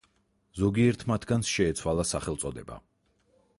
[0.59, 2.81] ზოგიერთ მათგანს შეეცვალა სახელწოდება.